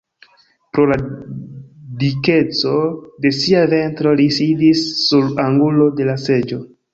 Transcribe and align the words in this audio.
Pro 0.75 0.85
la 0.91 0.95
dikeco 2.03 2.71
de 3.27 3.33
sia 3.41 3.61
ventro 3.75 4.15
li 4.23 4.27
sidis 4.39 4.83
sur 5.03 5.29
angulo 5.45 5.89
de 6.01 6.09
la 6.11 6.19
seĝo. 6.25 6.61